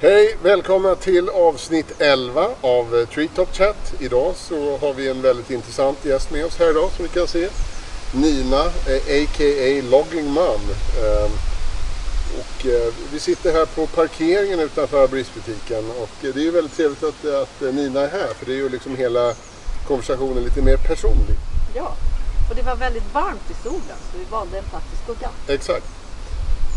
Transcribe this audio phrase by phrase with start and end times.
[0.00, 0.36] Hej!
[0.42, 3.94] Välkomna till avsnitt 11 av eh, Treetop Chat.
[3.98, 7.28] Idag så har vi en väldigt intressant gäst med oss här idag som vi kan
[7.28, 7.48] se.
[8.14, 9.82] Nina, eh, a.k.a.
[9.90, 10.60] Logging Mum.
[11.02, 11.30] Eh,
[12.38, 16.76] Och eh, vi sitter här på parkeringen utanför Arbrisbutiken och eh, det är ju väldigt
[16.76, 19.34] trevligt att, att eh, Nina är här för det är ju liksom hela
[19.86, 21.36] konversationen lite mer personlig.
[21.74, 21.94] Ja,
[22.50, 25.32] och det var väldigt varmt i solen så vi valde en plats i skuggan.
[25.48, 25.86] Exakt.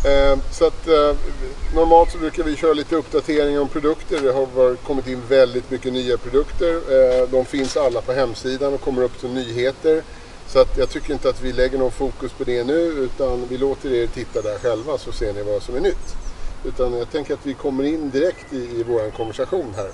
[0.03, 1.15] Eh, så att eh,
[1.75, 4.21] normalt så brukar vi köra lite uppdateringar om produkter.
[4.21, 6.73] Det har varit, kommit in väldigt mycket nya produkter.
[6.73, 10.03] Eh, de finns alla på hemsidan och kommer upp som nyheter.
[10.47, 13.57] Så att jag tycker inte att vi lägger någon fokus på det nu utan vi
[13.57, 16.15] låter er titta där själva så ser ni vad som är nytt.
[16.65, 19.91] Utan jag tänker att vi kommer in direkt i, i vår konversation här.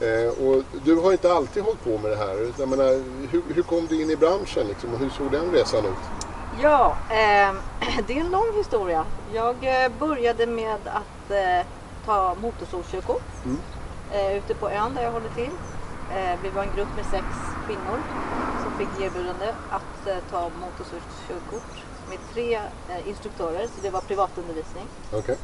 [0.00, 2.52] Eh, och du har inte alltid hållit på med det här.
[2.58, 5.84] Jag menar, hur, hur kom du in i branschen liksom, och hur såg den resan
[5.84, 6.25] ut?
[6.62, 7.54] Ja, eh,
[8.06, 9.04] det är en lång historia.
[9.34, 11.66] Jag eh, började med att eh,
[12.04, 13.58] ta motorsågskörkort Mm.
[14.12, 15.50] eh, ute på ön där jag håller till.
[16.16, 17.24] Eh, vi var en grupp med sex
[17.66, 17.98] kvinnor
[18.62, 22.60] som fick erbjudande att eh, ta motorsågskörkort med tre
[23.06, 24.84] instruktörer, så det var privatundervisning.
[25.12, 25.36] Okej.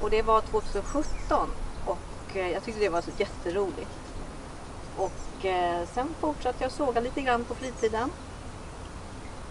[0.00, 1.48] Och det var 2017
[1.86, 1.98] och
[2.34, 3.90] jag tyckte det var så jätteroligt.
[4.96, 5.12] Och
[5.94, 8.10] sen fortsatte jag såga lite grann på fritiden.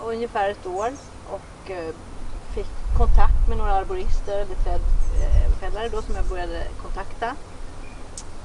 [0.01, 0.91] Ungefär ett år
[1.29, 1.93] och eh,
[2.55, 7.35] fick kontakt med några arborister eller trädfällare då som jag började kontakta.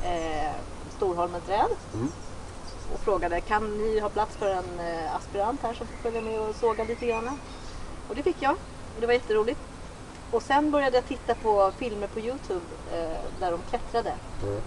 [0.03, 0.53] Eh,
[0.97, 1.71] Storholmen träd.
[1.95, 2.13] Mm.
[2.93, 6.41] Och frågade kan ni ha plats för en eh, aspirant här som får följa med
[6.41, 7.39] och såga lite grann.
[8.09, 8.53] Och det fick jag.
[8.95, 9.61] Och det var jätteroligt.
[10.31, 14.15] Och sen började jag titta på filmer på Youtube eh, där de klättrade.
[14.43, 14.61] Mm.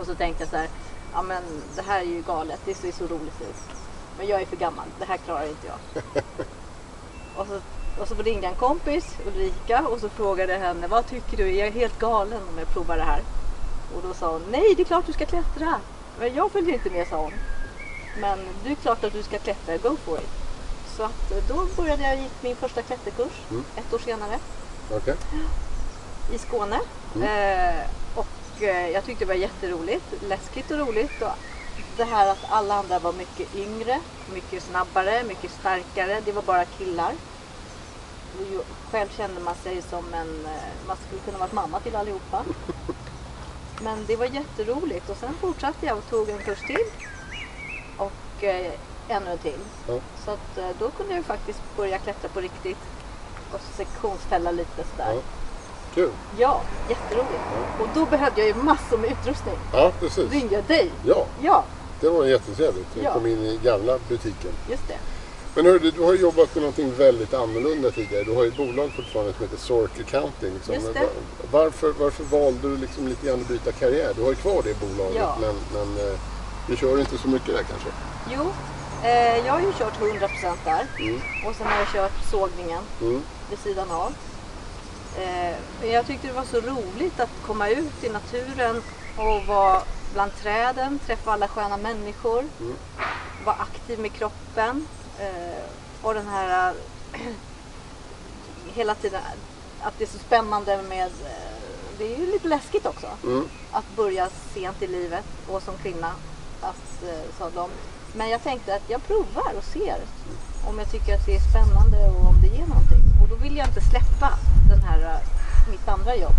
[0.00, 0.68] Och så tänkte jag så här,
[1.12, 1.42] ja men
[1.76, 3.76] det här är ju galet, det ser så roligt ut.
[4.18, 6.02] Men jag är för gammal, det här klarar inte jag.
[7.36, 7.60] och, så,
[8.02, 11.70] och så ringde en kompis, Ulrika, och så frågade henne, vad tycker du, är jag
[11.72, 13.22] helt galen om jag provar det här?
[13.96, 15.74] Och då sa hon, nej det är klart du ska klättra.
[16.18, 17.32] Men jag följer inte med, sa hon.
[18.20, 20.28] Men det är klart att du ska klättra, go for it.
[20.96, 23.64] Så att, eh, då började jag min första klätterkurs, Mm.
[23.76, 24.38] ett år senare
[24.90, 25.14] Okej.
[26.32, 26.80] i Skåne.
[27.14, 27.28] Mm.
[27.28, 27.84] Eh,
[28.14, 31.22] och eh, jag tyckte det var jätteroligt, läskigt och roligt.
[31.22, 31.28] Och
[32.00, 34.00] det här att alla andra var mycket yngre,
[34.34, 36.20] mycket snabbare, mycket starkare.
[36.24, 37.12] Det var bara killar.
[38.38, 42.44] Och Själv kände man sig som en, eh, man skulle kunna vara mamma till allihopa.
[43.82, 46.84] Men det var jätteroligt och sen fortsatte jag och tog en kurs till.
[47.96, 48.72] Och eh,
[49.08, 49.60] ännu en till.
[49.88, 49.94] Ja.
[50.24, 52.78] Så att, eh, då kunde jag faktiskt börja klättra på riktigt.
[53.52, 55.12] Och sektionsfälla lite sådär.
[55.14, 55.20] Ja.
[55.94, 56.10] Kul.
[56.38, 57.44] Ja, jätteroligt.
[57.80, 59.56] Och då behövde jag ju massor med utrustning.
[59.72, 60.32] Ja, precis.
[60.32, 60.90] Ringde jag dig?
[61.04, 61.64] Ja, Ja,
[62.00, 62.86] det var jättetrevligt.
[62.94, 63.12] Vi Ja.
[63.14, 64.52] kom in i gamla butiken.
[64.70, 64.98] just det.
[65.54, 68.24] Men hörru, du, har jobbat med någonting väldigt annorlunda tidigare.
[68.24, 70.54] Du har ju ett bolag fortfarande som heter Sork Accounting.
[70.54, 70.74] Liksom.
[70.74, 71.08] Just det.
[71.50, 74.12] Varför, varför valde du liksom lite grann att byta karriär?
[74.16, 75.36] Du har ju kvar det bolaget Ja.
[75.40, 76.18] men, men eh,
[76.68, 77.88] du kör inte så mycket där kanske?
[78.30, 78.52] Jo,
[79.04, 80.86] eh, jag har ju kört 100% där.
[80.98, 81.20] Mm.
[81.46, 83.22] Och sen har jag kört sågningen Mm.
[83.50, 84.12] vid sidan av.
[85.18, 88.82] Eh, jag tyckte det var så roligt att komma ut i naturen
[89.16, 92.76] och vara bland träden, träffa alla sköna människor, Mm.
[93.44, 94.86] vara aktiv med kroppen
[95.18, 95.64] eh,
[96.02, 96.74] och den här
[97.12, 97.20] eh,
[98.74, 99.20] hela tiden
[99.82, 101.52] att det är så spännande med, eh,
[101.98, 103.44] det är ju lite läskigt också Mm.
[103.72, 106.12] att börja sent i livet och som kvinna
[106.60, 107.70] att, eh, sa de.
[108.14, 109.96] Men jag tänkte att jag provar och ser
[110.68, 113.02] om jag tycker att det är spännande och om det ger någonting.
[113.22, 114.30] Och då vill jag inte släppa
[114.70, 116.36] den här, eh, mitt andra jobb.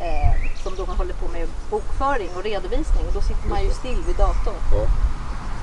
[0.00, 3.06] Eh, som då håller på med bokföring och redovisning.
[3.08, 4.54] Och då sitter man ju still vid datorn.
[4.72, 4.86] Ja,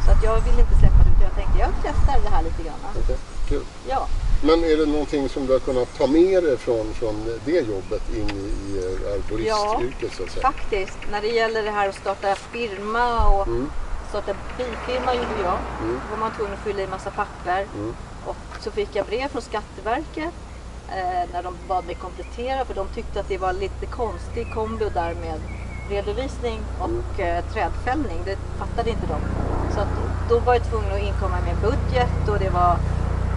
[0.06, 2.64] Så att jag vill inte släppa det utan jag tänkte jag testar det här lite
[2.64, 2.80] grann.
[3.04, 3.18] okej.
[3.50, 3.64] Kul.
[3.90, 4.08] Ja,
[4.44, 8.10] Men är det någonting som du har kunnat ta med dig från, från det jobbet
[8.10, 10.42] in i, i eh, arboristyrket så att säga?
[10.52, 10.98] faktiskt.
[11.12, 13.70] När det gäller det här att starta firma och Mm.
[14.10, 15.58] starta bilfirma gjorde jag.
[15.82, 16.00] Mm.
[16.04, 17.66] Då var man tvungen att fylla i massa papper.
[17.76, 17.96] Mm.
[18.26, 20.34] Och så fick jag brev från Skatteverket
[20.98, 24.86] Eh, när de bad mig komplettera för de tyckte att det var lite konstig kombo
[24.94, 25.40] där med
[25.90, 28.20] redovisning och eh, trädfällning.
[28.26, 29.20] Det fattade inte de.
[29.74, 29.94] Så att
[30.30, 32.74] då var jag tvungen att inkomma med budget och det var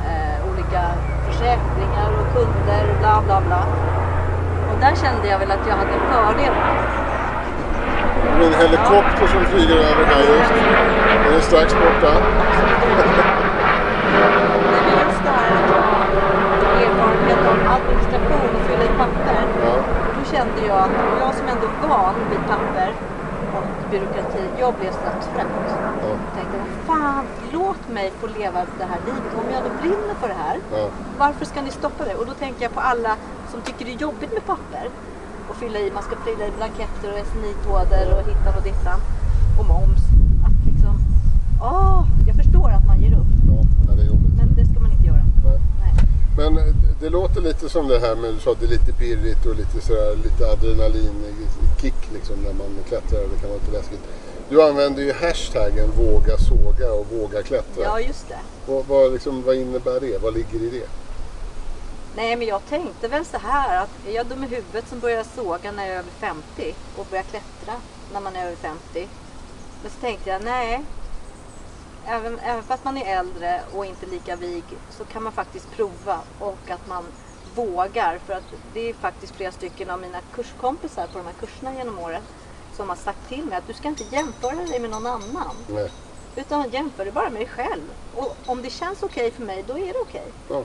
[0.09, 0.83] eh, olika
[1.27, 3.63] försäkringar och kunder och bla bla bla.
[4.71, 6.55] Och där kände jag väl att jag hade en fördel.
[8.39, 10.55] Det är en helikopter som flyger över här just.
[11.25, 12.13] Den är strax borta.
[14.71, 16.07] Det är just det här att jag har
[16.83, 19.43] erfarenhet av administration och fylla i papper.
[19.65, 19.75] Ja.
[20.17, 22.91] Då kände jag att jag som ändå är van vid papper
[23.57, 24.99] och byråkrati, jag blev så
[25.35, 25.47] trött.
[26.03, 26.09] Ja.
[26.09, 29.33] Jag tänkte, fan, låt mig få leva det här livet.
[29.41, 30.89] Om jag nu brinner för det här, Ja.
[31.19, 32.15] varför ska ni stoppa det?
[32.15, 33.13] Och då tänker jag på alla
[33.51, 34.89] som tycker det är jobbigt med papper.
[35.49, 35.91] och fylla i.
[35.95, 39.01] Man ska fylla i blanketter och SNI-koder och hittan och dittan.
[39.59, 40.03] Och moms.
[40.47, 40.95] Att liksom,
[41.63, 43.33] åh, jag förstår att man ger upp.
[43.49, 43.59] Ja,
[43.89, 44.35] ja, det är jobbigt.
[44.39, 45.23] Men det ska man inte göra.
[45.45, 45.59] Nej.
[45.83, 45.93] Nej.
[46.37, 46.75] Men eh,
[47.07, 49.57] det låter lite som det här med du sa att det är lite pirrigt och
[49.57, 53.21] lite sådär, lite adrenalinkick liksom när man klättrar.
[53.21, 54.01] Det kan vara lite läskigt.
[54.49, 57.85] Du använder ju hashtaggen våga såga och våga klättra.
[57.85, 58.39] Ja, just det.
[58.67, 60.23] Vad, vad, liksom, vad innebär det?
[60.23, 60.87] Vad ligger i det?
[62.17, 65.25] Nej, men jag tänkte väl så här att är jag dum i huvudet som börjar
[65.37, 67.75] såga när jag är över 50 och börjar klättra
[68.13, 69.09] när man är över 50.
[69.83, 70.85] Men så tänkte jag, nej.
[72.09, 76.21] Även, även fast man är äldre och inte lika vig så kan man faktiskt prova
[76.39, 77.05] och att man
[77.55, 78.19] vågar.
[78.27, 78.45] För att
[78.75, 82.23] det är faktiskt flera stycken av mina kurskompisar på de här kurserna genom året
[82.77, 85.57] som har sagt till mig att du ska inte jämföra dig med någon annan.
[85.69, 85.91] Nej.
[86.37, 87.83] Utan jämför dig bara med dig själv.
[88.15, 90.33] Och om det känns okej för mig, då är det okej.
[90.49, 90.65] Ja.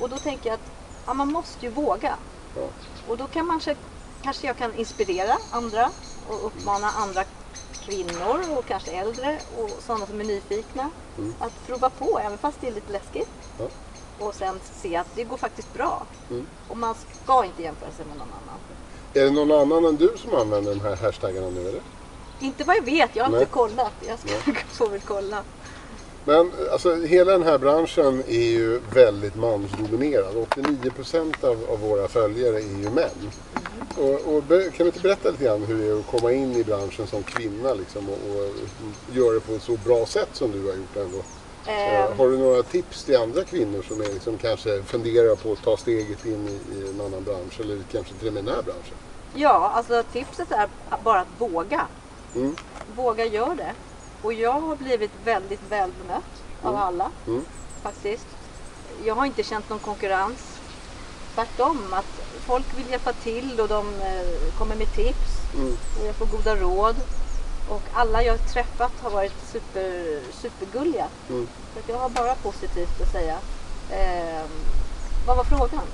[0.00, 0.70] Och då tänker jag att
[1.06, 2.18] ja, man måste ju våga.
[2.56, 2.68] Ja.
[3.08, 3.60] Och då kan man,
[4.22, 5.90] kanske jag kan inspirera andra
[6.28, 7.24] och uppmana andra
[7.84, 11.34] kvinnor och kanske äldre och sådana som är nyfikna Mm.
[11.40, 13.28] att prova på även fast det är lite läskigt.
[13.58, 13.64] Ja.
[14.26, 16.06] Och sen se att det går faktiskt bra.
[16.30, 16.46] Mm.
[16.68, 16.94] Och man
[17.24, 18.58] ska inte jämföra sig med någon annan.
[19.14, 21.82] Är det någon annan än du som använder de här hashtaggarna nu eller?
[22.40, 23.40] Inte vad jag vet, jag har Nej.
[23.40, 23.92] inte kollat.
[24.06, 24.28] Jag ska
[24.68, 25.42] få väl kolla.
[26.24, 30.34] Men alltså, hela den här branschen är ju väldigt mansdominerad.
[30.34, 33.30] 89% av, av våra följare är ju män.
[33.96, 36.64] Och, och kan du inte berätta lite grann hur det är att komma in i
[36.64, 38.50] branschen som kvinna liksom, och, och
[39.16, 41.18] göra det på ett så bra sätt som du har gjort ändå?
[41.66, 45.62] Ehm, har du några tips till andra kvinnor som är, liksom, kanske funderar på att
[45.62, 48.62] ta steget in i, i en annan bransch eller kanske till och med den här
[48.62, 48.96] branschen?
[49.34, 50.68] Ja, alltså tipset är
[51.04, 51.86] bara att våga.
[52.34, 52.56] Mm.
[52.96, 53.72] Våga gör det.
[54.22, 57.44] Och jag har blivit väldigt väl bemött av alla Mm.
[57.82, 58.26] faktiskt.
[59.04, 60.38] Jag har inte känt någon konkurrens.
[61.34, 65.72] Tvärtom, att folk vill hjälpa till och de eh, kommer med tips Mm.
[66.00, 66.96] och jag får goda råd.
[67.68, 71.06] Och alla jag har träffat har varit super, supergulliga.
[71.28, 71.48] Mm.
[71.74, 73.36] Så jag har bara positivt att säga.
[73.90, 74.42] Eh,
[75.26, 75.84] vad var frågan?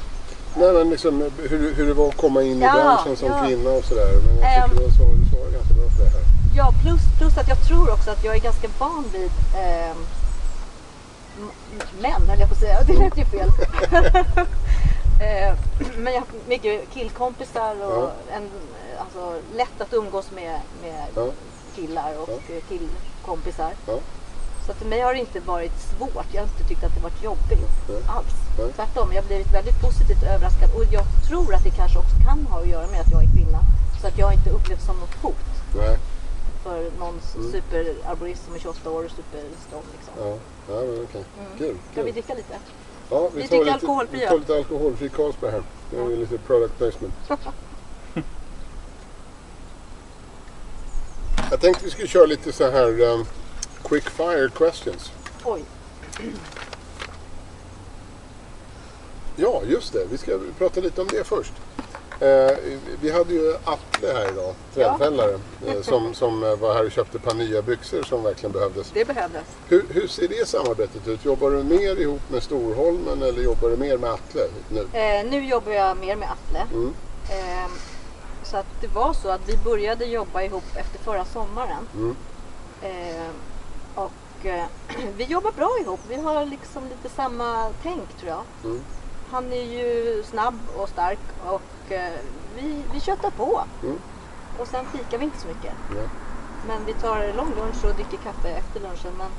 [0.57, 3.45] Nej men liksom hur, hur det var att komma in i Ja, branschen som ja.
[3.47, 4.09] kvinna och sådär.
[4.27, 6.25] Men jag tycker svarade, du svarade ganska bra på det här.
[6.59, 9.97] Ja, plus, plus att jag tror också att jag är ganska van vid eh,
[12.01, 12.83] män, höll jag på att säga.
[12.87, 13.49] Det lät ju fel.
[15.21, 15.55] eh,
[15.97, 18.11] men jag har mycket killkompisar och Ja.
[18.37, 18.49] en,
[18.99, 21.27] alltså, lätt att umgås med, med Ja.
[21.77, 22.61] killar och Ja.
[22.69, 23.73] killkompisar.
[24.67, 26.27] Så för mig har det inte varit svårt.
[26.33, 27.69] Jag har inte tyckt att det varit jobbigt
[28.17, 28.35] alls.
[28.59, 28.73] Nej.
[28.77, 30.71] Tvärtom, jag har blivit väldigt positivt överraskad.
[30.75, 33.29] Och jag tror att det kanske också kan ha att göra med att jag är
[33.37, 33.61] kvinna.
[34.01, 35.47] Så att jag inte upplevs som något hot
[35.77, 35.99] Nej.
[36.63, 37.53] För någon Mm.
[37.53, 39.83] superarborist som är 28 år och superstrong.
[39.93, 40.13] Liksom.
[40.19, 40.39] Ja,
[40.69, 41.25] ja men okej.
[41.59, 41.77] Kul.
[41.93, 42.59] Ska vi dricka lite?
[43.11, 44.17] Ja, vi tar dricker lite.
[44.17, 45.63] Vi tar lite alkoholfri Carlsberg här.
[45.91, 47.15] Det är ju lite product placement.
[51.51, 53.25] Jag tänkte vi skulle köra lite så här um,
[53.83, 55.13] quick fire questions.
[55.45, 55.65] Oj,
[59.37, 60.05] Ja, just det.
[60.11, 61.53] Vi ska prata lite om det först.
[62.21, 62.57] Eh,
[63.01, 67.19] vi hade ju Atle här idag, trädfällare, eh, som, som eh, var här och köpte
[67.19, 68.91] ett par nya byxor som verkligen behövdes.
[68.95, 69.43] det behövdes.
[69.69, 71.25] Hur, hur ser det samarbetet ut?
[71.25, 74.99] Jobbar du mer ihop med Storholmen eller jobbar du mer med Atle nu?
[74.99, 76.67] Eh, nu jobbar jag mer med Atle.
[76.73, 76.95] Mm.
[77.31, 77.71] Eh,
[78.43, 81.89] så att det var så att vi började jobba ihop efter förra sommaren.
[81.95, 82.17] Mm.
[82.83, 83.31] Eh,
[83.95, 84.65] och eh,
[85.17, 86.01] vi jobbar bra ihop.
[86.09, 88.43] Vi har liksom lite samma tänk tror jag.
[88.65, 88.81] Mm.
[89.31, 92.13] Han är ju snabb och stark och eh,
[92.57, 93.61] vi, vi köttar på.
[93.83, 93.99] Mm.
[94.59, 95.73] Och sen fikar vi inte så mycket.
[95.97, 96.03] Ja.
[96.67, 99.13] Men vi tar lång lunch och dricker kaffe efter lunchen.
[99.19, 99.31] Men,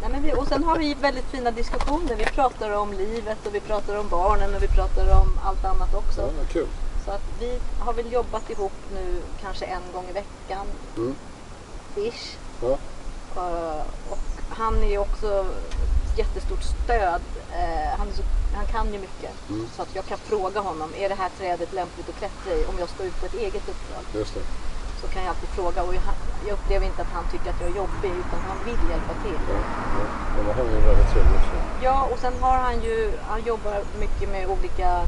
[0.00, 2.16] nej men vi, och sen har vi väldigt fina diskussioner.
[2.16, 5.94] Vi pratar om livet och vi pratar om barnen och vi pratar om allt annat
[5.94, 6.20] också.
[6.20, 6.66] Ja, kul.
[7.04, 10.66] Så att vi har väl jobbat ihop nu kanske en gång i veckan.
[10.96, 11.14] Mm.
[11.96, 12.36] Ish.
[12.62, 12.78] Ja.
[13.36, 14.18] Eh, och
[14.48, 15.46] han är ju också
[16.12, 17.22] ett jättestort stöd.
[17.52, 18.22] Eh, han, så,
[18.54, 19.32] han kan ju mycket.
[19.48, 19.66] Mm.
[19.76, 22.64] Så att jag kan fråga honom, är det här trädet lämpligt att klättra i?
[22.70, 24.26] Om jag ska ut på ett eget uppdrag.
[25.00, 25.82] Så kan jag alltid fråga.
[25.82, 26.02] Och jag,
[26.46, 29.40] jag upplever inte att han tycker att jag är jobbig utan han vill hjälpa till.
[29.48, 29.54] Ja,
[29.98, 30.04] ja.
[30.36, 31.56] Men han är ju väldigt trevlig också.
[31.82, 35.02] Ja, och sen har han ju, han jobbar mycket med olika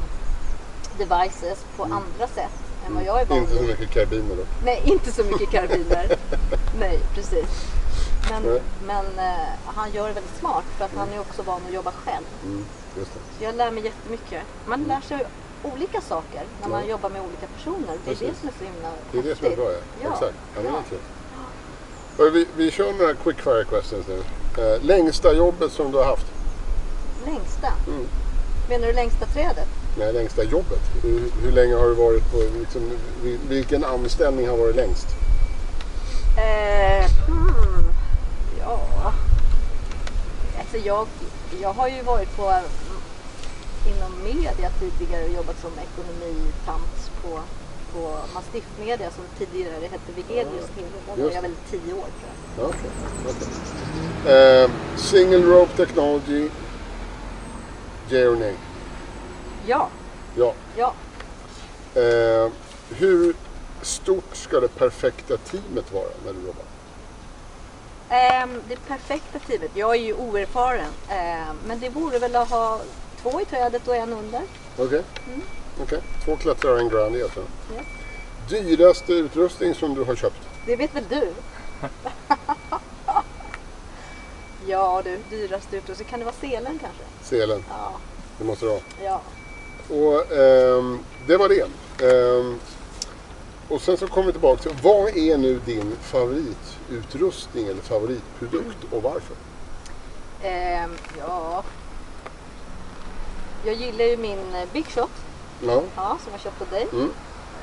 [0.97, 2.51] devices på andra sätt
[2.85, 3.69] än vad jag är van Inte så vid.
[3.69, 4.43] mycket karbiner då.
[4.65, 6.15] Nej, inte så mycket karbiner.
[6.79, 7.45] Nej, precis.
[8.29, 11.73] Men, men eh, han gör det väldigt smart för att han är också van att
[11.73, 12.25] jobba själv.
[12.43, 12.65] Mm.
[12.97, 13.19] Just det.
[13.37, 14.41] Så jag lär mig jättemycket.
[14.65, 15.25] Man lär sig
[15.63, 17.97] olika saker när man jobbar med olika personer.
[18.05, 18.27] Det är Precis.
[18.29, 19.77] det som är så himla Det är det som är bra ja.
[20.03, 20.09] Ja.
[20.13, 20.35] Exakt.
[20.55, 20.61] Ja,
[22.17, 24.23] det är Vi, vi kör några quick fire questions nu.
[24.63, 26.25] Eh, längsta jobbet som du har haft?
[27.25, 27.67] Längsta?
[27.87, 28.07] Mm.
[28.69, 29.67] Menar du längsta trädet?
[29.97, 30.81] Nej, längsta jobbet.
[31.03, 32.81] Hur, hur länge har du varit på, liksom,
[33.23, 35.07] vil- vilken anställning har varit längst?
[36.37, 37.85] Eh, hmm,
[38.59, 39.13] ja.
[40.73, 41.07] Alltså jag,
[41.61, 42.65] jag har ju varit på mm,
[43.87, 47.39] inom media tidigare och jobbat som ekonomitant på,
[47.93, 50.87] på Mastiff Media som tidigare hette Vigelius TV.
[51.15, 52.65] Där var jag väl tio år tror jag.
[52.65, 52.89] Ja, Okej.
[54.23, 54.63] okej.
[54.63, 56.49] Eh, single rope technology.
[58.11, 58.55] Or nej?
[59.67, 59.89] Ja,
[60.35, 60.53] Ja.
[60.77, 60.93] ja.
[62.01, 62.51] Eh,
[62.89, 63.35] hur
[63.81, 66.65] stort ska det perfekta teamet vara när du jobbar?
[68.09, 69.71] Ehm, det perfekta teamet.
[69.73, 70.91] Jag är ju oerfaren.
[71.09, 72.81] Ehm, men det vore väl att ha
[73.21, 74.41] två i trädet och en under.
[74.77, 75.03] Okej.
[75.81, 75.99] Okej.
[76.25, 77.43] Två klättrare och en alltså.
[77.75, 77.81] Ja.
[78.49, 80.39] Dyraste utrustning som du har köpt?
[80.65, 81.33] Det vet väl du?
[84.67, 86.07] ja du, dyraste utrustning.
[86.09, 87.03] Kan det vara selen kanske?
[87.21, 87.63] Selen.
[87.69, 87.91] Ja.
[88.37, 88.79] Det måste du ha.
[89.03, 89.21] ja.
[89.89, 91.67] Och ehm, det var det.
[93.69, 99.03] Och sen så kommer vi tillbaka till, vad är nu din favoritutrustning eller favoritprodukt och
[99.03, 99.35] varför?
[100.43, 101.63] Ehm, ja.
[103.65, 105.09] Jag gillar ju min eh, Big Shot.
[105.67, 105.81] Ja.
[105.95, 106.87] Ja, som jag köpt av dig.
[106.93, 107.11] Mm.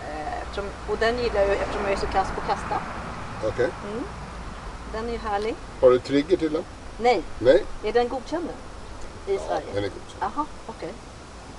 [0.08, 2.82] Eh, Eftersom, och den gillar jag eftersom jag är så kass på att kasta.
[3.48, 3.68] Okej.
[4.92, 5.54] Den är ju härlig.
[5.80, 6.64] Har du trigger till den?
[6.98, 7.64] Nej, Nej?
[7.84, 8.52] är den godkänd nu?
[9.32, 9.66] I Ja, Sverige?
[9.74, 10.00] den är god.
[10.20, 10.92] Jaha, okej.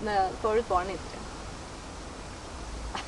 [0.04, 1.04] Nej, Förut var den inte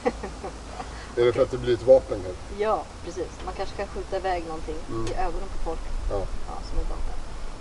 [0.04, 0.12] det.
[1.18, 2.64] Är det för att det blir ett vapen kanske?
[2.64, 3.30] Ja, precis.
[3.46, 5.08] Man kanske kan skjuta iväg någonting Mm.
[5.08, 5.80] i ögonen på folk.
[6.12, 6.18] Ja.
[6.50, 7.16] Ja, som ett vapen.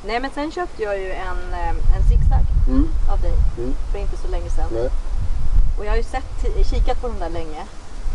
[0.05, 1.41] Nej, men sen köpte jag ju en,
[1.97, 2.89] en zigzag Mm.
[3.13, 3.75] av dig Mm.
[3.93, 4.69] för inte så länge sedan.
[4.73, 4.91] Nej.
[5.79, 6.33] Och jag har ju sett,
[6.71, 7.63] kikat på den där länge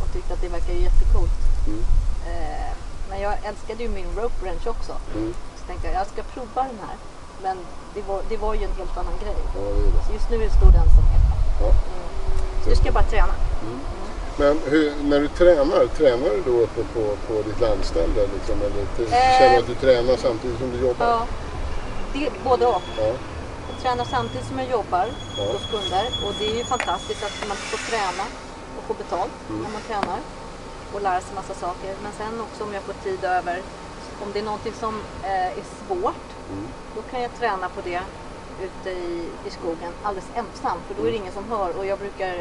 [0.01, 1.37] och tyckt att det verkar ju jättecoolt.
[1.67, 1.83] Mm.
[2.29, 2.71] Eh,
[3.09, 4.93] men jag älskade ju min rope wrench också.
[5.15, 5.33] Mm.
[5.59, 6.95] Så tänkte jag, jag ska prova den här.
[7.43, 7.57] Men
[7.93, 9.35] det var, det var ju en helt annan grej.
[9.55, 10.13] Ja, det är det.
[10.13, 11.21] Just nu står den som är.
[11.61, 11.71] Ja.
[12.63, 13.33] Så nu ska jag bara träna.
[14.39, 18.21] Men hur, när du tränar, tränar du då uppe på, på ditt landställe?
[18.33, 19.39] Liksom, eller Eh.
[19.39, 21.05] känner du att du tränar samtidigt som du jobbar?
[21.07, 21.25] Ja,
[22.13, 22.81] det, både och.
[22.97, 23.03] Ja.
[23.69, 25.05] Jag tränar samtidigt som jag jobbar
[25.37, 25.43] Ja.
[25.53, 26.05] hos kunder.
[26.25, 28.23] Och det är ju fantastiskt att man får träna
[28.77, 29.61] och få betalt Mm.
[29.63, 30.19] när man tränar.
[30.93, 31.93] Och lära sig massa saker.
[32.03, 33.61] Men sen också om jag får tid över,
[34.23, 36.67] om det är någonting som eh, är svårt, Mm.
[36.95, 38.01] då kan jag träna på det
[38.67, 40.77] ute i, i skogen alldeles ensam.
[40.87, 42.35] För då är det ingen som hör och jag brukar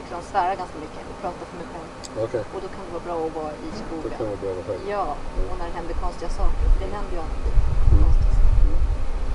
[0.00, 1.88] liksom svära ganska mycket och prata för mig själv.
[2.24, 4.10] Okej, Och då kan det vara bra att vara i då skogen.
[4.18, 4.82] kan det vara bra själv.
[4.96, 5.06] Ja,
[5.50, 6.64] och när det händer konstiga saker.
[6.72, 7.52] För det händer ju alltid
[7.92, 8.04] Mm.
[8.04, 8.64] konstiga saker.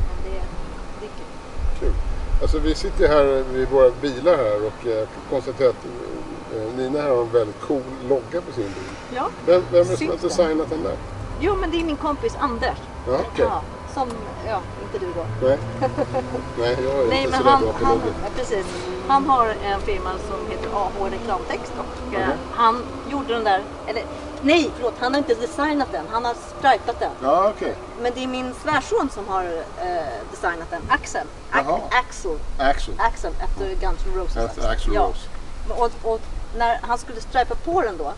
[0.07, 0.37] Men det,
[0.99, 1.31] det är kul.
[1.79, 1.93] Kul.
[2.41, 5.83] Alltså vi sitter här vid våra bilar här och jag kan konstatera att
[6.55, 8.89] eh, Nina här har en väldigt cool logga på sin bil.
[9.15, 10.97] Ja, Vem, vem är det som har designat den där?
[11.39, 12.77] jo men det är min kompis Anders.
[13.07, 13.45] Ja, okej.
[13.49, 13.61] Ja,
[13.93, 14.09] som,
[14.47, 15.47] ja, inte du då.
[15.47, 15.57] Nej.
[16.59, 18.65] Nej, jag är Nej, inte men så han, han, ja, precis.
[19.07, 22.37] han har en firma som heter AH Reklamtext och eh, Mhm.
[22.51, 24.03] han gjorde den där, eller
[24.41, 27.11] nej förlåt, han har inte designat den, han har stripat den.
[27.23, 27.75] Ja, okej.
[28.01, 31.27] Men det är min svärson som har eh, designat den, Axel.
[31.91, 32.37] Axel.
[32.59, 32.93] Axel.
[32.97, 34.65] Axel efter Guns N' Roses.
[34.65, 35.01] Axl ja.
[35.01, 35.27] Rose.
[35.81, 36.19] Och, och
[36.57, 38.13] när han skulle stripa på den då,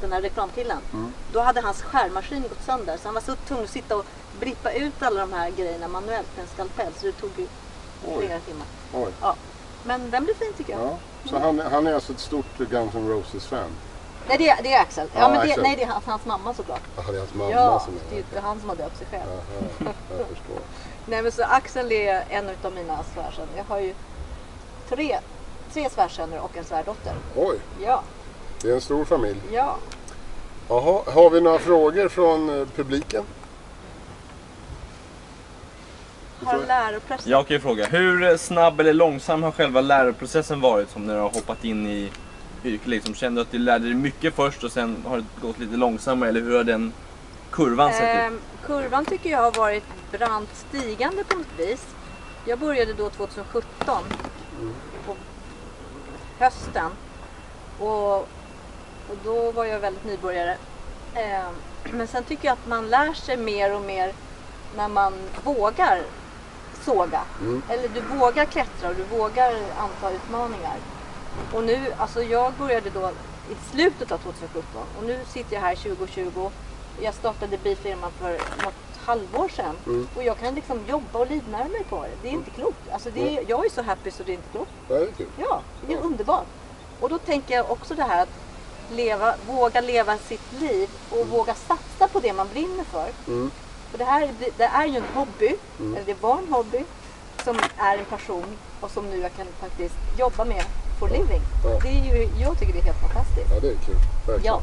[0.00, 1.12] den här reklamkillen, Mm.
[1.32, 2.96] då hade hans skärmaskin gått sönder.
[2.96, 4.04] Så han var så tvungen att sitta och
[4.40, 6.92] brippa ut alla de här grejerna manuellt med en skalpell.
[7.00, 7.46] Så det tog ju
[8.18, 8.66] flera timmar.
[8.94, 9.12] Oj.
[9.20, 9.34] Ja.
[9.84, 10.80] Men den blev fin tycker jag.
[10.82, 10.96] Ja.
[11.30, 13.70] Så han, han är alltså ett stort Guns N' Roses-fan?
[14.28, 15.08] Nej, det är, det är Axel.
[15.14, 15.62] Ja, Ja, men det, Axel.
[15.62, 16.80] nej, det är hans, hans mamma såklart.
[16.96, 18.98] Jaha, det är hans mamma ja, som är det är inte han som har döpt
[18.98, 19.22] sig själv.
[19.78, 20.58] Jaha, jag förstår.
[21.06, 23.48] Nej, men så Axel är en av mina svärsöner.
[23.56, 23.94] Jag har ju
[24.88, 25.18] tre,
[25.72, 27.14] tre svärsöner och en svärdotter.
[27.36, 28.02] Oj, Ja,
[28.62, 29.40] det är en stor familj.
[29.52, 29.76] ja.
[30.68, 33.24] Jaha, har vi några frågor från eh, publiken?
[36.44, 37.30] Har läropressen.
[37.30, 41.20] Jag kan ju fråga, hur snabb eller långsam har själva läroprocessen varit som när du
[41.20, 42.10] har hoppat in i
[42.64, 42.86] yrket?
[42.86, 45.76] Liksom, kände du att du lärde dig mycket först och sen har det gått lite
[45.76, 46.92] långsammare eller hur har den
[47.50, 48.08] kurvan sett ut?
[48.08, 51.86] Ehm, kurvan tycker jag har varit brant stigande på något vis.
[52.44, 54.04] Jag började då 2017
[55.06, 55.16] på
[56.38, 56.90] hösten
[57.78, 58.28] och,
[59.10, 60.56] och då var jag väldigt nybörjare.
[61.14, 61.54] Ehm,
[61.90, 64.12] men sen tycker jag att man lär sig mer och mer
[64.76, 65.12] när man
[65.44, 66.02] vågar
[66.84, 67.22] såga.
[67.40, 67.62] Mm.
[67.70, 70.76] Eller du vågar klättra och du vågar anta utmaningar.
[71.52, 73.10] Och nu, alltså jag började då
[73.50, 76.50] i slutet av 2017 och nu sitter jag här 2020.
[77.00, 78.32] Jag startade bifirman för
[78.64, 78.74] något
[79.06, 80.08] halvår sedan Mm.
[80.16, 82.10] och jag kan liksom jobba och livnära mig på det.
[82.22, 82.78] Det är inte klokt.
[82.92, 84.70] Alltså det är, jag är så happy så det är inte klokt.
[84.88, 85.26] Det är kul.
[85.36, 86.46] Ja, det är underbart.
[87.00, 88.28] Och då tänker jag också det här att
[88.90, 93.08] leva, våga leva sitt liv och våga satsa på det man brinner för.
[93.26, 93.50] Mm.
[93.90, 96.84] För det här det, är ju en hobby, eller det var en hobby,
[97.44, 100.64] som är en passion och som nu jag kan faktiskt jobba med
[100.98, 101.40] for living.
[101.64, 101.78] Ja.
[101.82, 103.50] Det är ju, jag tycker det är helt fantastiskt.
[103.54, 103.96] Ja, det är kul.
[104.26, 104.54] Verkligen.
[104.54, 104.60] Ja.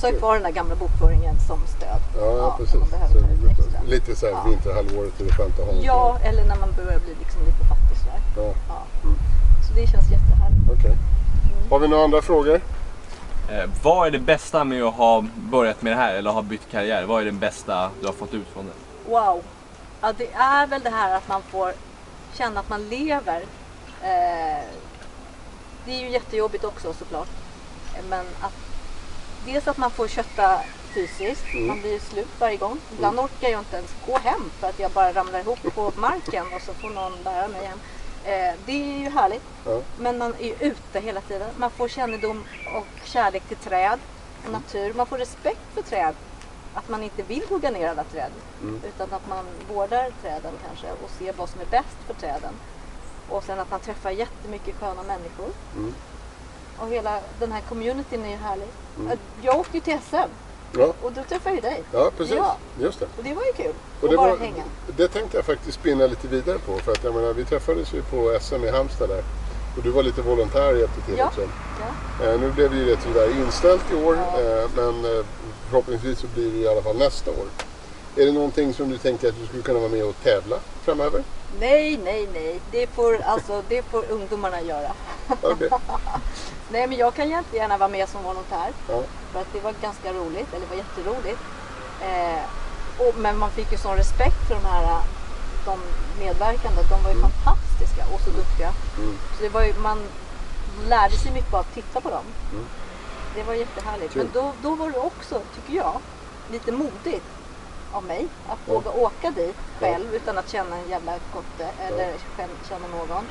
[0.00, 2.00] Så jag kvar den där gamla bokföringen som stöd.
[2.20, 2.80] Ja, ja, precis.
[2.80, 4.44] Så, lite så här Ja.
[4.50, 7.96] vinterhalvåret är det skönt att ha Ja, eller när man börjar bli liksom lite fattig
[7.98, 8.20] sådär.
[8.36, 8.82] Ja, Ja.
[9.02, 9.16] Mm.
[9.68, 10.70] Så det känns jättehärligt.
[10.78, 10.96] okej.
[11.70, 12.60] Har vi några andra frågor?
[13.50, 16.70] Eh, vad är det bästa med att ha börjat med det här eller ha bytt
[16.70, 17.04] karriär?
[17.04, 19.10] Vad är det bästa du har fått ut från det?
[19.10, 19.42] Wow.
[20.00, 21.72] Ja, det är väl det här att man får
[22.34, 23.40] känna att man lever.
[24.02, 24.64] Eh,
[25.84, 27.28] det är ju jättejobbigt också såklart.
[27.94, 28.52] Eh, Men att
[29.46, 30.60] dels att man får kötta
[30.94, 31.44] fysiskt.
[31.54, 31.66] Mm.
[31.66, 32.78] Man blir slut varje gång.
[32.92, 36.46] Ibland orkar jag inte ens gå hem för att jag bara ramlar ihop på marken
[36.54, 37.78] och så får någon bära mig hem.
[38.24, 39.42] Eh, det är ju härligt.
[39.64, 39.80] Ja.
[39.98, 41.50] Men man är ju ute hela tiden.
[41.56, 42.44] Man får kännedom
[42.76, 43.98] och kärlek till träd
[44.44, 44.94] och natur.
[44.94, 46.14] Man får respekt för träd.
[46.74, 48.30] Att man inte vill hugga ner alla träd.
[48.62, 48.80] Mm.
[48.84, 52.54] Utan att man vårdar träden kanske och ser vad som är bäst för träden.
[53.28, 55.48] Och sen att man träffar jättemycket sköna människor.
[55.76, 55.94] Mm.
[56.78, 58.68] Och hela den här communityn är ju härlig.
[59.42, 60.30] Jag åkte ju till SM
[60.78, 61.82] Ja, och då träffade jag dig.
[61.92, 62.34] ja precis.
[62.36, 62.56] Ja.
[62.80, 63.06] Just det.
[63.18, 63.72] Och det var ju kul.
[64.00, 64.62] Och det, bara var, hänga.
[64.96, 66.78] det tänkte jag faktiskt spinna lite vidare på.
[66.78, 69.22] För att jag menar, vi träffades ju på SM i Halmstad där.
[69.76, 71.26] Och du var lite volontär och hjälpte till Ja.
[71.26, 71.40] också.
[72.20, 72.26] Ja.
[72.26, 74.16] Eh, nu blev ju det tyvärr inställt i år.
[74.16, 74.40] Ja.
[74.40, 75.24] Eh, men eh,
[75.70, 77.46] förhoppningsvis så blir det i alla fall nästa år.
[78.16, 81.22] Är det någonting som du tänker att du skulle kunna vara med och tävla framöver?
[81.60, 82.60] Nej, nej, nej.
[82.70, 84.92] Det får, alltså, det får ungdomarna göra.
[85.42, 85.68] Okej.
[86.68, 88.72] Nej, men jag kan jättegärna vara med som volontär.
[88.88, 89.02] Ja.
[89.32, 91.40] För att det var ganska roligt, eller det var jätteroligt.
[92.00, 92.42] Eh,
[92.98, 95.00] och, men man fick ju sån respekt för de här
[95.64, 95.78] de
[96.18, 96.82] medverkande.
[96.90, 98.72] De var ju fantastiska och så duktiga.
[98.98, 99.18] Mm.
[99.36, 99.98] Så det var ju, man
[100.88, 102.24] lärde sig mycket av att titta på dem.
[102.52, 102.64] Mm.
[103.34, 104.14] Det var jättehärligt.
[104.14, 106.00] Men då, då var det också, tycker jag,
[106.50, 107.24] lite modigt
[107.92, 108.72] av mig att Ja.
[108.74, 112.14] våga åka dit själv utan att känna en jävla kotte eller
[112.68, 113.24] känna- någon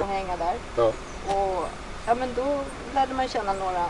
[0.00, 0.54] och hänga där.
[0.76, 0.92] Ja.
[1.34, 1.68] Och
[2.06, 2.60] ja, men då
[2.94, 3.86] lärde man känna några,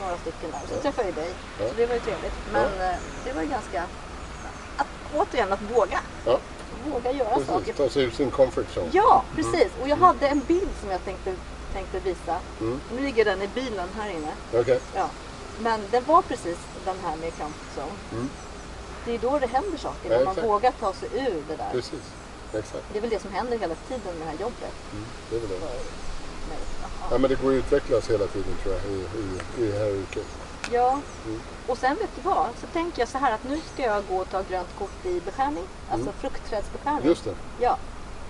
[0.00, 0.60] några stycken där.
[0.68, 0.80] Så Ja.
[0.82, 1.30] träffade jag dig.
[1.60, 1.68] Ja.
[1.68, 2.34] Så det var ju trevligt.
[2.52, 3.84] Men eh, det var ju ganska...
[4.76, 6.00] Att, återigen, att våga.
[6.26, 6.38] Ja,
[6.92, 7.46] Våga göra precis.
[7.46, 7.72] saker.
[7.72, 8.88] Ta sig ur sin comfort zone.
[8.92, 9.68] Ja, precis.
[9.82, 11.34] Och jag hade en bild som jag tänkte,
[11.72, 12.38] tänkte visa.
[12.60, 12.80] Mm.
[12.96, 14.32] Nu ligger den i bilen här inne.
[14.54, 14.80] Okej.
[14.94, 15.08] Ja.
[15.58, 17.92] Men det var precis den här med comfort zone.
[18.12, 18.30] Mm.
[19.04, 20.10] Det är då det händer saker.
[20.10, 20.48] Ja, när man exakt.
[20.48, 21.68] vågar ta sig ur det där.
[21.72, 22.00] Precis.
[22.52, 22.84] Exakt.
[22.92, 24.72] Det är väl det som händer hela tiden med det här jobbet.
[24.92, 25.04] Mm.
[25.30, 25.56] Det är väl det.
[26.48, 26.58] Mig.
[26.82, 27.08] Jaha.
[27.10, 29.90] Ja, men det går att utvecklas hela tiden tror jag i, i, i det här
[29.90, 30.26] yrket.
[30.72, 31.40] Ja, Mm.
[31.66, 32.46] och sen vet du vad?
[32.60, 35.20] Så tänker jag så här att nu ska jag gå och ta grönt kort i
[35.20, 35.64] beskärning.
[35.90, 36.20] Alltså Mm.
[36.20, 37.06] fruktträdsbeskärning.
[37.06, 37.34] Just det.
[37.60, 37.78] Ja.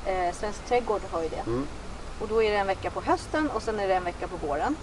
[0.06, 1.42] Eh, Svensk trädgård har ju det.
[1.46, 1.66] Mm.
[2.20, 4.46] Och då är det en vecka på hösten och sen är det en vecka på
[4.46, 4.76] våren.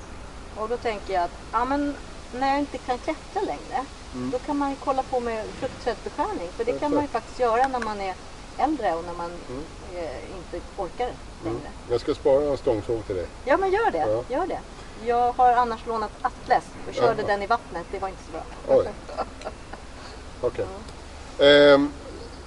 [0.55, 1.95] Och då tänker jag att ja, men
[2.31, 4.29] när jag inte kan klättra längre Mm.
[4.31, 6.49] då kan man ju kolla på med fruktträdsbeskärning.
[6.57, 8.15] För det kan man ju faktiskt göra när man är
[8.57, 9.63] äldre och när man Mm.
[9.95, 11.05] eh, inte orkar
[11.43, 11.57] längre.
[11.57, 11.71] Mm.
[11.91, 13.25] Jag ska spara en stångsåg till dig.
[13.45, 14.23] Ja men gör det, Ja.
[14.37, 14.59] gör det.
[15.05, 17.27] Jag har annars lånat Atlas och körde Jaha.
[17.27, 17.83] den i vattnet.
[17.91, 18.77] Det var inte så bra.
[18.77, 18.87] Oj.
[20.41, 20.65] Okej.
[21.39, 21.91] Ehm,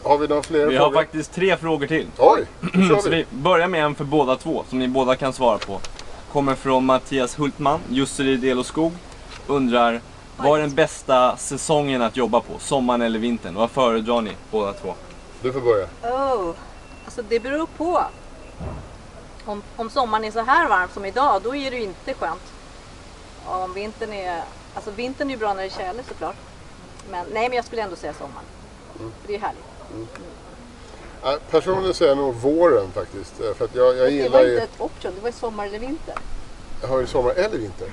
[0.03, 2.07] har vi några fler Vi har faktiskt tre frågor till.
[2.19, 3.16] Oj, då Så kör vi.
[3.16, 5.81] vi börjar med en för båda två, som ni båda kan svara på.
[6.33, 8.92] Kommer från Mattias Hultman, Jusseryd El och Skog.
[9.47, 10.01] Undrar,
[10.37, 12.59] vad är den bästa säsongen att jobba på?
[12.59, 13.55] Sommaren eller vintern?
[13.55, 14.95] Vad föredrar ni båda två?
[15.47, 15.87] Du får börja.
[16.03, 16.55] Oh,
[17.05, 18.03] alltså det beror på.
[19.45, 22.43] Om, om sommaren är så här varm som idag, då är det ju inte skönt.
[23.47, 24.43] Och om vintern är...
[24.75, 26.37] Alltså vintern är ju bra när det är tjäle såklart.
[27.11, 28.45] Men nej, men jag skulle ändå säga sommaren.
[28.97, 29.65] För det är härligt.
[31.23, 33.41] Ja, Personligen säger jag nog våren faktiskt.
[33.41, 34.51] eh, För att jag, jag Det var ju...
[34.53, 36.15] inte ett option, det var ju sommar eller vinter.
[36.83, 37.89] Jag har ju sommar eller vinter.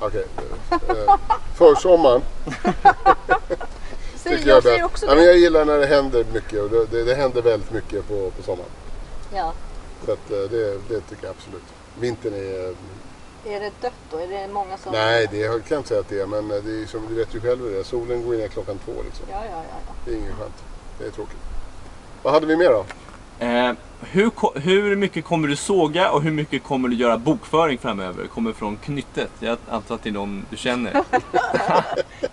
[0.00, 0.26] Okej.
[0.70, 1.16] eh,
[1.54, 2.22] Försommaren
[4.22, 6.70] Säg, tycker jag jag säger också Ja, men jag gillar när det händer mycket och
[6.70, 8.70] det, det, det händer väldigt mycket på, på sommaren.
[9.34, 9.52] Ja.
[10.06, 11.62] Så att, eh, det, det tycker jag absolut.
[12.00, 12.74] Vintern är...
[13.54, 14.16] Är det dött då?
[14.18, 14.92] Är det många som...
[14.92, 16.26] Nej, det jag kan inte säga att det är.
[16.26, 17.82] Men eh, det är som du vet ju själv hur det är.
[17.82, 19.26] Solen går ner klockan två liksom.
[19.30, 19.62] Ja, ja, ja.
[19.86, 19.94] ja.
[20.04, 20.64] Det är inget skönt.
[20.98, 21.38] Det är tråkigt.
[22.22, 22.84] Vad hade vi mer då?
[23.38, 28.26] Eh, hur, hur mycket kommer du såga och hur mycket kommer du göra bokföring framöver?
[28.26, 29.30] Kommer från Knyttet.
[29.38, 30.92] Jag antar att det är någon du känner.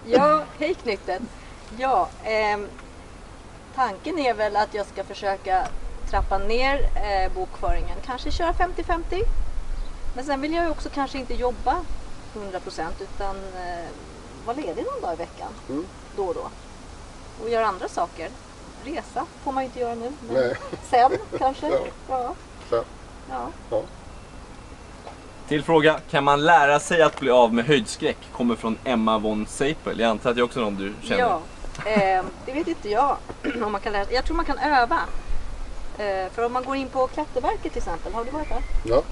[0.06, 1.22] Ja, hej Knyttet.
[1.78, 2.68] Ja, ehm,
[3.76, 5.68] tanken är väl att jag ska försöka
[6.10, 7.98] trappa ner eh, bokföringen.
[8.06, 9.24] Kanske köra 50-50.
[10.16, 11.76] Men sen vill jag ju också kanske inte jobba
[12.36, 13.86] 100% utan eh,
[14.46, 15.52] vara ledig någon dag i veckan.
[15.70, 15.86] Mm.
[16.16, 16.50] Då och då.
[17.44, 18.30] Och göra andra saker.
[18.84, 20.12] Resa får man ju inte göra nu.
[20.28, 20.56] Men Nej.
[20.90, 21.70] sen kanske.
[21.70, 21.80] Ja.
[22.10, 22.34] Ja.
[22.70, 22.84] Så,
[23.30, 23.48] Ja.
[23.70, 23.82] ja.
[25.48, 28.18] Till fråga, kan man lära sig att bli av med höjdskräck?
[28.34, 30.00] Kommer från Emma von Seipel.
[30.00, 31.22] Jag antar att det är också någon du känner.
[31.22, 31.42] Ja,
[31.86, 33.18] eh, det vet inte jag
[33.64, 35.00] om man kan lära Jag tror man kan öva.
[35.98, 38.64] Eh, för om man går in på Klätterverket till exempel, har du varit där?
[38.84, 39.04] Ja.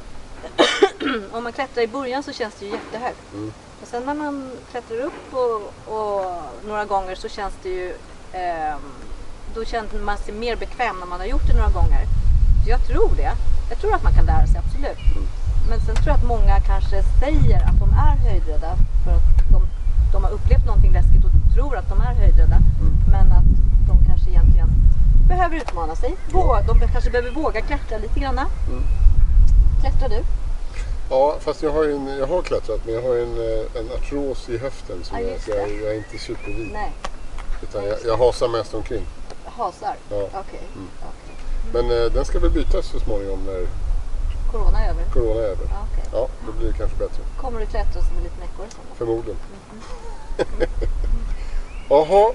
[1.31, 3.33] Om man klättrar i början så känns det ju jättehögt.
[3.33, 3.53] Mm.
[3.79, 6.33] Men sen när man klättrar upp och, och
[6.67, 7.95] några gånger så känns det ju
[8.33, 8.81] ehm,
[9.55, 12.05] då känner man sig mer bekväm när man har gjort det några gånger.
[12.63, 13.31] Så jag tror det.
[13.69, 14.97] Jag tror att man kan lära sig, absolut.
[15.69, 19.66] Men sen tror jag att många kanske säger att de är höjdrädda för att de,
[20.11, 22.59] de har upplevt någonting läskigt och tror att de är höjdrädda.
[23.11, 23.49] Men att
[23.87, 24.69] de kanske egentligen
[25.27, 26.15] behöver utmana sig.
[26.31, 28.39] Våga, de kanske behöver våga klättra lite grann.
[29.81, 30.23] Klättrar du?
[31.09, 34.49] Ja, fast jag har, en, jag har klättrat men jag har en, eh, en artros
[34.49, 36.69] i höften så Ja, jag, så jag, jag är inte supervid.
[36.73, 36.91] Nej,
[37.63, 39.05] Utan jag, jag hasar mest omkring.
[39.45, 39.95] hasar.
[40.09, 40.15] Ja.
[40.15, 40.61] Okej.
[40.75, 40.87] Mm.
[40.99, 41.35] okej.
[41.73, 43.67] Men eh, den ska väl bytas så småningom när
[44.51, 45.03] Corona är över?
[45.13, 45.65] corona är över.
[45.69, 46.03] Ja, okej.
[46.11, 47.23] Ja, då blir det kanske bättre.
[47.37, 48.81] Kommer du klättra som en liten ekorre sen?
[48.97, 49.39] Förmodligen.
[51.89, 52.33] Jaha,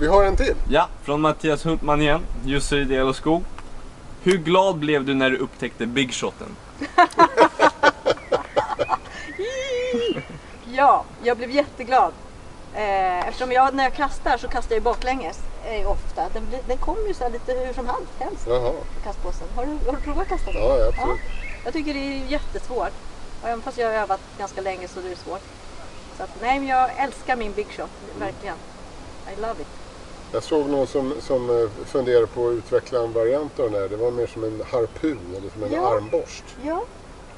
[0.00, 0.54] vi har en till.
[0.68, 3.44] Ja, från Mattias Huntman igen, Jusseryd El och Skog.
[4.22, 6.56] Hur glad blev du när du upptäckte Big Shoten?
[10.72, 12.12] Ja, jag blev jätteglad.
[12.74, 16.28] Eh, eftersom jag, när jag kastar så kastar jag baklänges eh, ofta.
[16.32, 18.72] Den, blir- den kommer ju så här lite hur som helst, Jaha,
[19.04, 19.48] kastpåsen.
[19.56, 20.58] Har du, har du provat att kasta så?
[20.58, 21.20] ja, ja absolut.
[21.64, 22.92] Jag tycker det är jättesvårt.
[23.42, 25.42] Och även fast jag har övat ganska länge så är det svårt.
[26.16, 28.56] Så att, nej, men jag älskar min big shot, verkligen.
[29.32, 29.66] I love it.
[30.32, 33.88] Jag såg någon som, som eh, funderade på att utveckla en variant av den här.
[33.88, 35.94] Det var mer som en harpun eller som en Ja.
[35.96, 36.44] armborst.
[36.64, 36.82] Ja,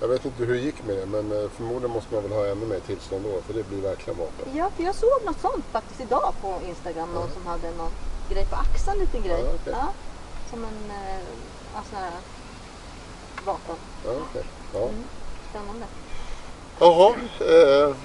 [0.01, 2.47] Jag vet inte hur det gick med det men eh, förmodligen måste man väl ha
[2.47, 4.47] ännu mer tillstånd då för det blir verkligen vapen.
[4.55, 7.09] ja, för jag såg något sånt faktiskt idag på Instagram.
[7.15, 7.91] Någon som hade någon
[8.35, 9.41] grej på axeln, liten grej.
[9.41, 9.73] Ja, okej.
[9.73, 9.93] Ja,
[10.51, 12.11] som en eh, sån här
[13.45, 13.77] vapen.
[14.05, 14.45] Ja, okej.
[14.75, 14.89] ja.
[15.51, 15.87] Spännande.
[16.79, 17.97] Jaha, eh,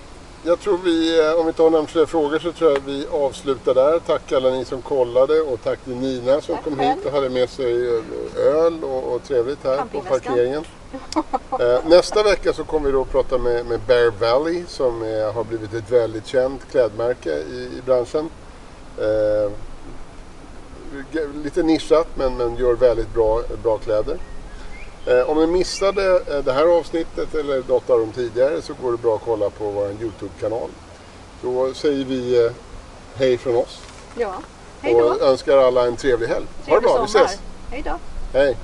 [0.44, 3.74] jag tror vi, eh, om vi tar några fler frågor så tror jag vi avslutar
[3.74, 4.00] där.
[4.00, 6.96] Tack alla ni som kollade och tack till Nina som Tack kom själv.
[6.96, 8.04] hit och hade med sig eh,
[8.36, 10.66] öl och, och trevligt här på parkeringen.
[11.60, 15.44] Eh, nästa vecka så kommer vi då prata med, med Bear Valley som eh, har
[15.44, 18.30] blivit ett väldigt känt klädmärke i, i branschen.
[18.98, 19.52] Eh,
[21.44, 24.18] lite nischat men, men gör väldigt bra, bra kläder.
[25.06, 28.92] Eh, om ni missade eh, det här avsnittet eller något av dem tidigare så går
[28.92, 30.70] det bra att kolla på vår Youtube-kanal.
[31.42, 32.52] Då säger vi eh,
[33.16, 33.80] hej från oss
[34.18, 34.34] Ja,
[34.82, 35.00] hej då.
[35.00, 36.46] och önskar alla en trevlig helg.
[36.46, 37.26] Ha det Trevlig bra, vi sommar.
[37.26, 37.40] ses!
[37.72, 38.00] Hej då.
[38.40, 38.58] Hej!